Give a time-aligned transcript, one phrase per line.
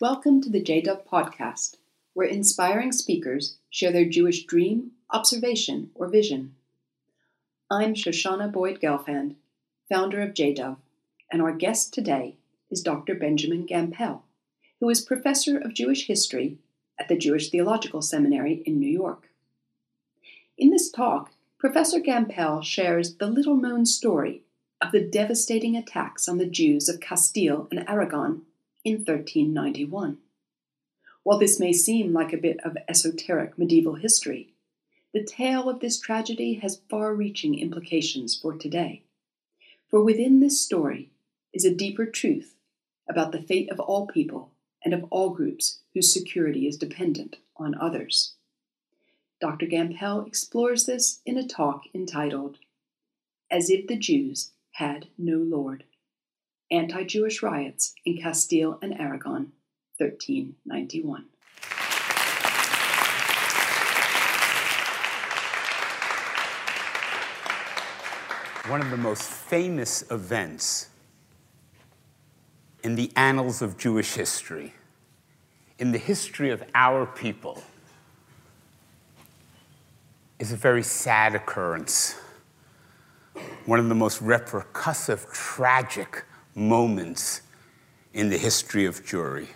[0.00, 1.74] Welcome to the JDOV podcast,
[2.14, 6.54] where inspiring speakers share their Jewish dream, observation, or vision.
[7.68, 9.34] I'm Shoshana Boyd Gelfand,
[9.88, 10.76] founder of JDOV,
[11.32, 12.36] and our guest today
[12.70, 13.16] is Dr.
[13.16, 14.20] Benjamin Gampel,
[14.78, 16.58] who is professor of Jewish history
[16.96, 19.30] at the Jewish Theological Seminary in New York.
[20.56, 24.42] In this talk, Professor Gampel shares the little known story
[24.80, 28.42] of the devastating attacks on the Jews of Castile and Aragon
[28.84, 30.18] in 1391.
[31.22, 34.54] While this may seem like a bit of esoteric medieval history,
[35.12, 39.02] the tale of this tragedy has far reaching implications for today.
[39.88, 41.10] For within this story
[41.52, 42.56] is a deeper truth
[43.08, 44.52] about the fate of all people
[44.84, 48.34] and of all groups whose security is dependent on others.
[49.40, 49.66] Dr.
[49.66, 52.58] Gampel explores this in a talk entitled
[53.50, 55.84] As If the Jews Had No Lord
[56.70, 59.52] Anti Jewish Riots in Castile and Aragon,
[59.96, 61.24] 1391.
[68.70, 70.90] One of the most famous events
[72.84, 74.74] in the annals of Jewish history,
[75.78, 77.62] in the history of our people,
[80.38, 82.20] is a very sad occurrence.
[83.64, 86.26] One of the most repercussive, tragic
[86.58, 87.42] moments
[88.12, 89.48] in the history of Jewry.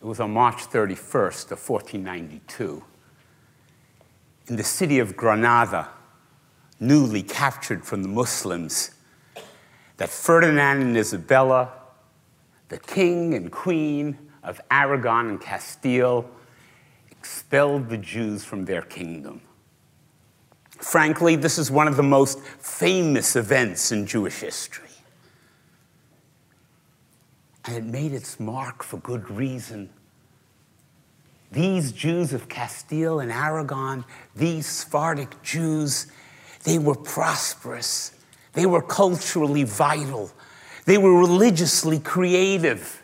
[0.00, 2.84] It was on March 31st of 1492
[4.50, 5.88] in the city of Granada,
[6.80, 8.90] newly captured from the Muslims,
[9.96, 11.70] that Ferdinand and Isabella,
[12.68, 16.28] the king and queen of Aragon and Castile,
[17.10, 19.42] expelled the Jews from their kingdom.
[20.80, 24.88] Frankly, this is one of the most famous events in Jewish history.
[27.66, 29.90] And it made its mark for good reason.
[31.52, 34.04] These Jews of Castile and Aragon,
[34.36, 36.06] these Sephardic Jews,
[36.64, 38.12] they were prosperous.
[38.52, 40.30] They were culturally vital.
[40.86, 43.02] They were religiously creative.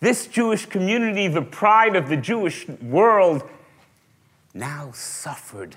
[0.00, 3.42] This Jewish community, the pride of the Jewish world,
[4.52, 5.76] now suffered,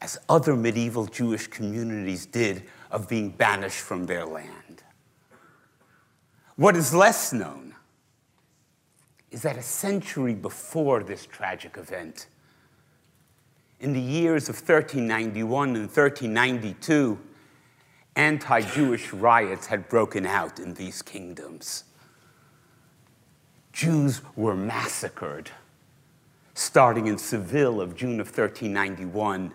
[0.00, 4.50] as other medieval Jewish communities did, of being banished from their land.
[6.56, 7.74] What is less known
[9.30, 12.28] is that a century before this tragic event,
[13.80, 17.18] in the years of 1391 and 1392,
[18.14, 21.84] anti Jewish riots had broken out in these kingdoms.
[23.72, 25.50] Jews were massacred,
[26.54, 29.52] starting in Seville of June of 1391.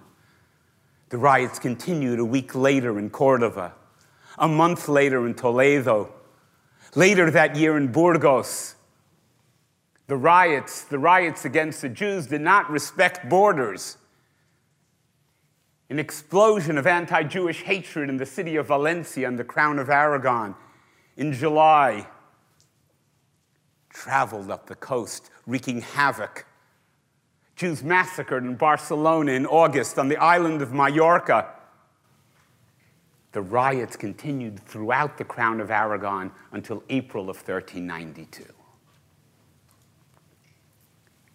[1.07, 3.73] The riots continued a week later in Cordova,
[4.37, 6.13] a month later in Toledo,
[6.95, 8.75] later that year in Burgos.
[10.07, 13.97] The riots, the riots against the Jews did not respect borders.
[15.89, 19.89] An explosion of anti Jewish hatred in the city of Valencia and the Crown of
[19.89, 20.55] Aragon
[21.17, 22.07] in July
[23.89, 26.45] traveled up the coast, wreaking havoc.
[27.55, 31.53] Jews massacred in Barcelona in August on the island of Mallorca.
[33.31, 38.43] The riots continued throughout the Crown of Aragon until April of 1392.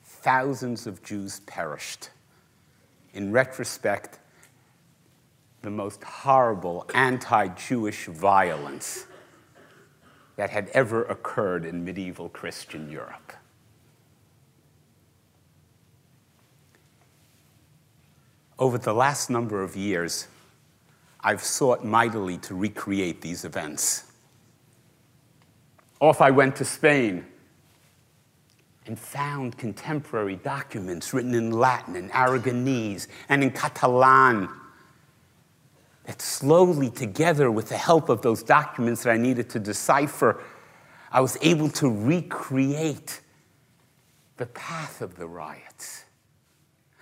[0.03, 2.11] Thousands of Jews perished.
[3.13, 4.19] In retrospect,
[5.63, 9.07] the most horrible anti Jewish violence
[10.37, 13.33] that had ever occurred in medieval Christian Europe.
[18.59, 20.27] Over the last number of years,
[21.25, 24.05] I've sought mightily to recreate these events.
[25.99, 27.25] Off I went to Spain
[28.87, 34.51] and found contemporary documents written in Latin and Aragonese and in Catalan
[36.05, 40.43] that slowly, together with the help of those documents that I needed to decipher,
[41.11, 43.23] I was able to recreate
[44.37, 46.05] the path of the riots.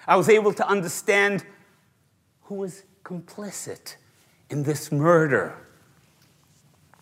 [0.06, 1.44] I was able to understand
[2.42, 3.96] who was complicit
[4.52, 5.56] in this murder.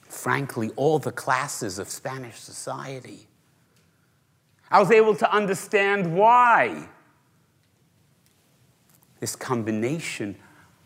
[0.03, 3.27] Frankly, all the classes of Spanish society.
[4.71, 6.89] I was able to understand why
[9.19, 10.37] this combination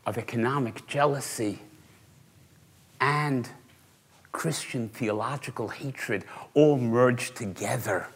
[0.07, 1.61] of economic jealousy
[2.99, 3.49] and
[4.33, 6.25] Christian theological hatred
[6.55, 8.09] all merged together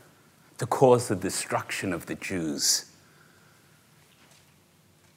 [0.56, 2.86] to cause the destruction of the Jews.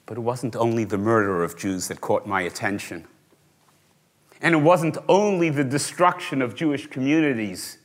[0.04, 3.06] But it wasn't only the murder of Jews that caught my attention.
[4.42, 7.78] And it wasn't only the destruction of Jewish communities.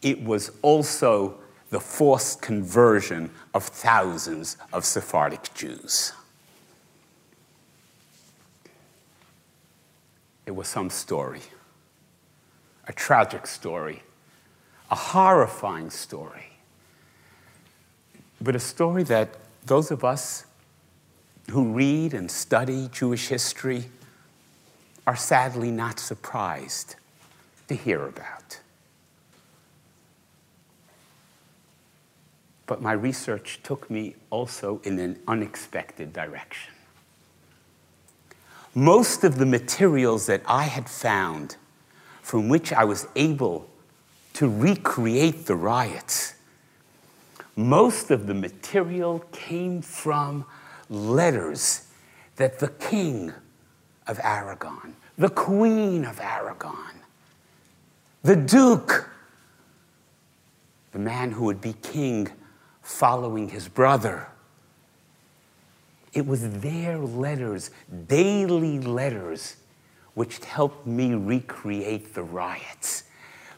[0.00, 1.38] it was also
[1.70, 6.12] the forced conversion of thousands of Sephardic Jews.
[10.46, 11.42] It was some story,
[12.86, 14.02] a tragic story,
[14.90, 16.52] a horrifying story,
[18.40, 19.36] but a story that
[19.66, 20.46] those of us
[21.50, 23.86] who read and study Jewish history
[25.08, 26.96] are sadly not surprised
[27.66, 28.60] to hear about.
[32.66, 36.74] But my research took me also in an unexpected direction.
[38.74, 41.56] Most of the materials that I had found
[42.20, 43.66] from which I was able
[44.34, 46.34] to recreate the riots,
[47.56, 50.44] most of the material came from
[50.90, 51.86] letters
[52.36, 53.32] that the king
[54.08, 56.94] of Aragon, the queen of Aragon,
[58.22, 59.08] the duke,
[60.92, 62.28] the man who would be king
[62.82, 64.28] following his brother,
[66.14, 67.70] it was their letters,
[68.08, 69.56] daily letters,
[70.14, 73.04] which helped me recreate the riots.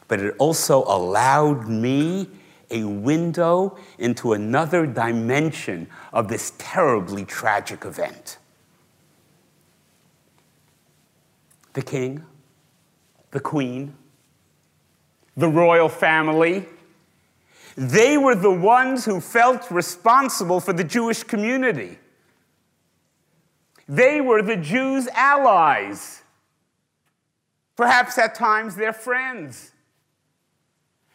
[0.07, 2.29] But it also allowed me
[2.69, 8.37] a window into another dimension of this terribly tragic event.
[11.73, 12.25] The king,
[13.31, 13.95] the queen,
[15.37, 16.65] the royal family,
[17.77, 21.97] they were the ones who felt responsible for the Jewish community.
[23.87, 26.21] They were the Jews' allies,
[27.75, 29.71] perhaps at times their friends.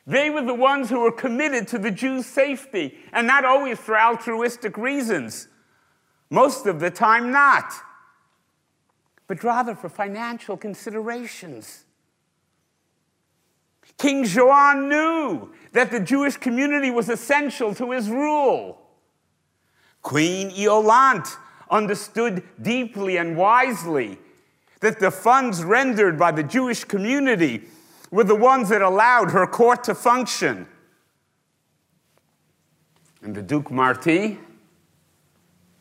[0.06, 3.98] They were the ones who were committed to the Jews' safety, and not always for
[3.98, 5.48] altruistic reasons,
[6.30, 7.72] most of the time not,
[9.26, 11.84] but rather for financial considerations.
[13.98, 18.80] King Joan knew that the Jewish community was essential to his rule.
[20.02, 21.36] Queen Iolante
[21.70, 24.18] understood deeply and wisely
[24.80, 27.64] that the funds rendered by the Jewish community
[28.10, 30.68] were the ones that allowed her court to function.
[33.22, 34.38] And the Duke Marti,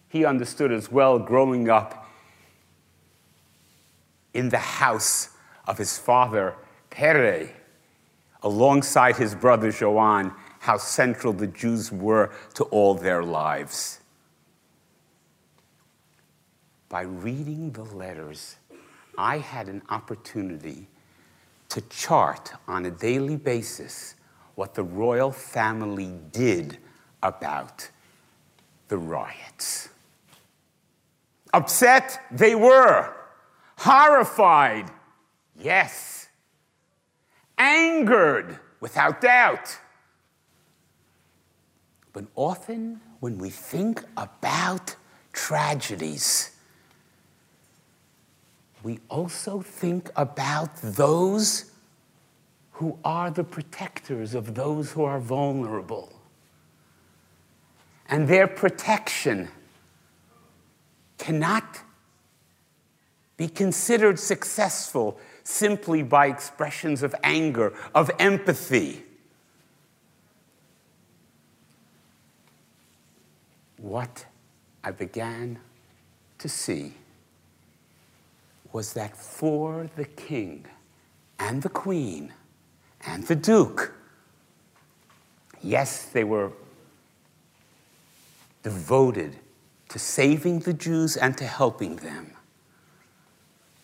[0.08, 2.05] he understood as well growing up
[4.36, 5.30] in the house
[5.68, 6.56] of his father,
[6.90, 7.50] Pere,
[8.44, 14.02] alongside his brother Joan, how central the Jews were to all their lives
[16.90, 18.58] by reading the letters,
[19.18, 20.88] I had an opportunity
[21.70, 24.16] to chart on a daily basis
[24.56, 26.78] what the royal family did
[27.22, 27.90] about
[28.88, 29.90] the riots.
[31.54, 33.15] Upset, they were.
[33.78, 34.90] Horrified,
[35.60, 36.28] yes.
[37.58, 39.78] Angered, without doubt.
[42.14, 44.96] But often, when we think about
[45.34, 46.52] tragedies,
[48.84, 51.72] we also think about those
[52.74, 56.14] who are the protectors of those who are vulnerable.
[58.08, 59.50] And their protection
[61.18, 61.80] cannot
[63.38, 69.04] be considered successful simply by expressions of anger, of empathy.
[73.78, 74.26] What
[74.84, 75.60] I began
[76.40, 76.94] to see
[78.72, 80.66] was that for the king
[81.40, 82.34] and the queen
[83.06, 83.94] and the duke,
[85.62, 86.52] yes, they were
[88.64, 89.38] devoted
[89.90, 92.35] to saving the Jews and to helping them,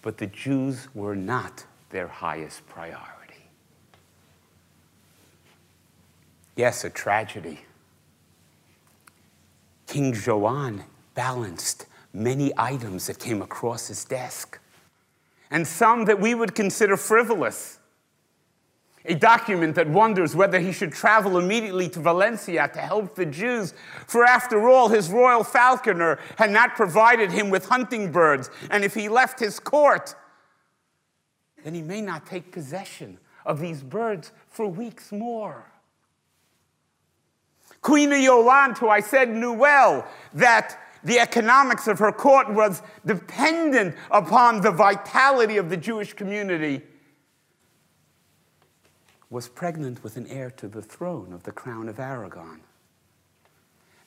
[0.01, 3.11] but the Jews were not their highest priority.
[6.55, 7.61] Yes, a tragedy.
[9.87, 10.83] King Joan
[11.15, 14.59] balanced many items that came across his desk
[15.49, 17.77] and some that we would consider frivolous.
[19.05, 23.73] A document that wonders whether he should travel immediately to Valencia to help the Jews,
[24.05, 28.93] for after all, his royal falconer had not provided him with hunting birds, and if
[28.93, 30.15] he left his court,
[31.63, 35.65] then he may not take possession of these birds for weeks more.
[37.81, 43.95] Queen Iolante, who I said knew well that the economics of her court was dependent
[44.11, 46.83] upon the vitality of the Jewish community,
[49.31, 52.59] was pregnant with an heir to the throne of the crown of Aragon.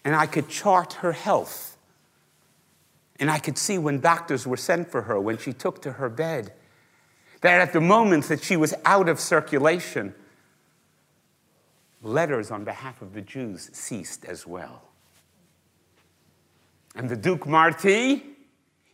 [0.05, 1.79] And I could chart her health.
[3.19, 6.11] And I could see when doctors were sent for her, when she took to her
[6.11, 6.53] bed,
[7.41, 10.15] that at the moments that she was out of circulation,
[12.03, 14.83] letters on behalf of the Jews ceased as well.
[16.95, 18.23] And the Duke Marti,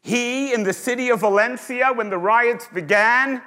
[0.00, 3.42] he in the city of Valencia when the riots began,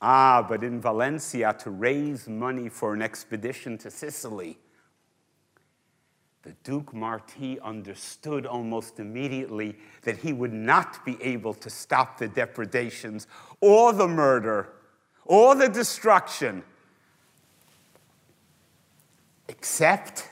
[0.00, 4.58] ah, but in Valencia to raise money for an expedition to Sicily.
[6.42, 12.28] The Duke Marti understood almost immediately that he would not be able to stop the
[12.28, 13.26] depredations
[13.60, 14.70] or the murder
[15.24, 16.62] or the destruction
[19.48, 20.30] except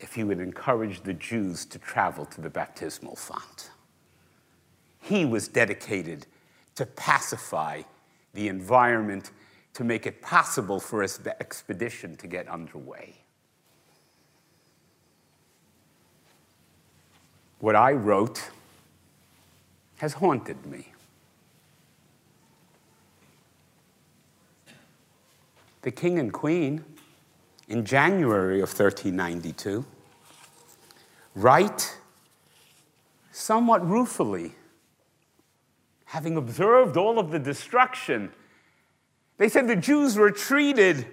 [0.00, 3.70] if he would encourage the Jews to travel to the baptismal font.
[5.00, 6.26] He was dedicated
[6.74, 7.82] to pacify
[8.34, 9.30] the environment
[9.74, 13.14] to make it possible for his expedition to get underway.
[17.60, 18.50] What I wrote
[19.98, 20.92] has haunted me.
[25.82, 26.84] The king and queen
[27.68, 29.84] in January of 1392
[31.34, 31.96] write
[33.30, 34.52] somewhat ruefully,
[36.10, 38.32] having observed all of the destruction,
[39.36, 41.06] they said the Jews were treated,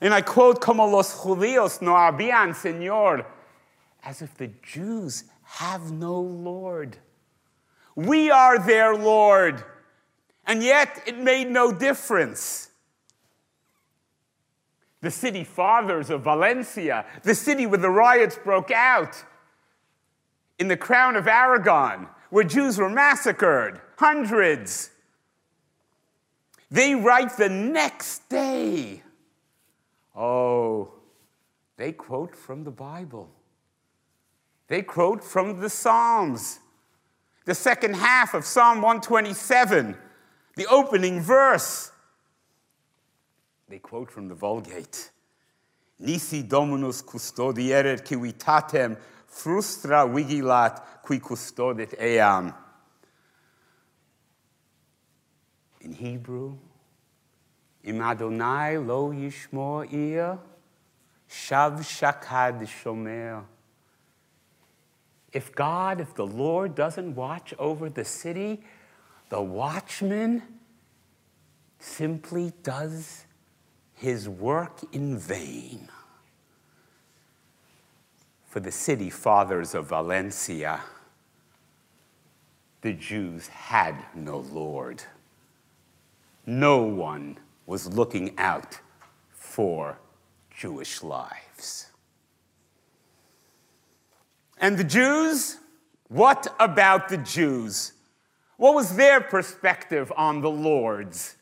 [0.00, 3.26] and I quote, como los judíos no habían Señor,
[4.02, 6.96] as if the Jews have no Lord.
[7.94, 9.62] We are their Lord,
[10.46, 12.70] and yet it made no difference.
[15.02, 19.22] The city fathers of Valencia, the city where the riots broke out,
[20.58, 24.90] in the crown of Aragon, where Jews were massacred, hundreds.
[26.70, 29.02] They write the next day.
[30.14, 30.92] Oh,
[31.76, 33.28] they quote from the Bible.
[34.68, 36.60] They quote from the Psalms.
[37.44, 39.96] The second half of Psalm 127,
[40.54, 41.90] the opening verse.
[43.68, 45.10] They quote from the Vulgate
[45.98, 52.54] Nisi dominus custodieret civitatem frustra vigilat qui custodit eam.
[55.88, 56.58] In Hebrew,
[57.82, 60.38] Im Adonai lo yishmo ir,
[61.30, 63.44] shav shakad shomer.
[65.32, 68.60] If God, if the Lord doesn't watch over the city,
[69.30, 70.42] the watchman
[71.78, 73.24] simply does
[73.94, 75.88] his work in vain.
[78.46, 80.80] For the city fathers of Valencia,
[82.82, 85.02] the Jews had no Lord.
[86.48, 87.36] No one
[87.66, 88.80] was looking out
[89.28, 89.98] for
[90.50, 91.88] Jewish lives.
[94.56, 95.58] And the Jews?
[96.08, 97.92] What about the Jews?
[98.56, 101.36] What was their perspective on the Lord's?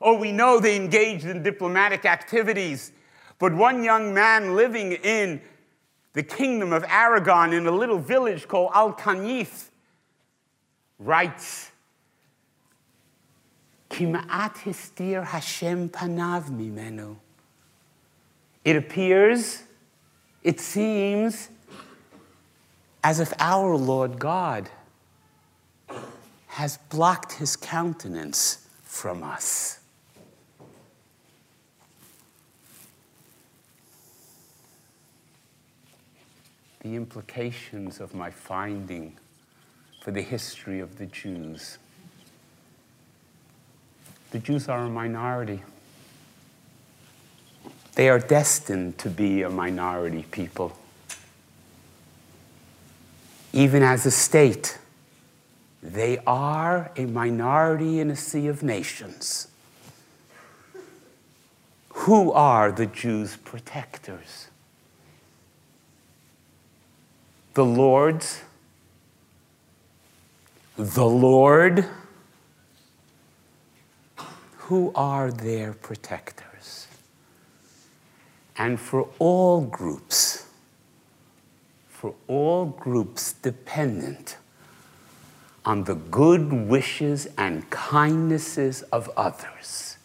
[0.00, 2.92] Oh, we know they engaged in diplomatic activities,
[3.38, 5.42] but one young man living in
[6.14, 9.68] the kingdom of Aragon in a little village called Alcañiz
[10.98, 11.67] writes,
[13.90, 17.16] Kim'at histir Hashem panav mimenu.
[18.64, 19.62] It appears,
[20.42, 21.48] it seems,
[23.02, 24.68] as if our Lord God
[26.48, 29.78] has blocked his countenance from us.
[36.88, 39.16] the implications of my finding
[40.00, 41.78] for the history of the Jews.
[44.30, 45.62] The Jews are a minority.
[47.94, 50.76] They are destined to be a minority people.
[53.52, 54.78] Even as a state,
[55.82, 59.48] they are a minority in a sea of nations.
[61.90, 64.48] Who are the Jews' protectors?
[67.58, 68.40] the Lord's,
[70.76, 71.84] the Lord,
[74.68, 76.86] who are their protectors.
[78.56, 80.46] And for all groups,
[81.88, 84.36] for all groups dependent
[85.64, 89.96] on the good wishes and kindnesses of others,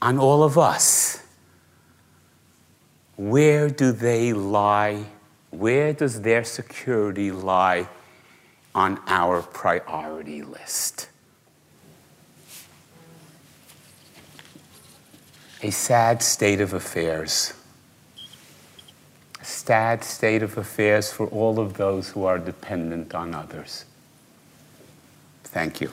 [0.00, 1.22] on all of us,
[3.16, 5.06] where do they lie
[5.50, 7.88] where does their security lie
[8.74, 11.08] on our priority list?
[15.62, 17.54] A sad state of affairs.
[19.40, 23.86] A sad state of affairs for all of those who are dependent on others.
[25.44, 25.90] Thank you.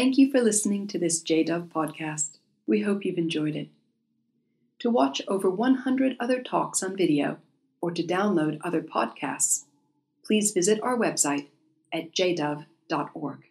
[0.00, 2.38] Thank you for listening to this JDOV podcast.
[2.66, 3.68] We hope you've enjoyed it.
[4.78, 7.36] To watch over 100 other talks on video
[7.82, 9.64] or to download other podcasts,
[10.24, 11.48] please visit our website
[11.92, 13.49] at jdov.org.